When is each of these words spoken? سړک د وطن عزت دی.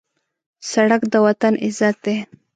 سړک 0.71 1.01
د 1.13 1.13
وطن 1.25 1.53
عزت 1.65 1.95
دی. 2.05 2.17